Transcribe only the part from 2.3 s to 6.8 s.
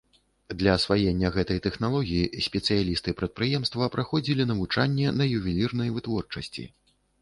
спецыялісты прадпрыемства праходзілі навучанне на ювелірнай вытворчасці.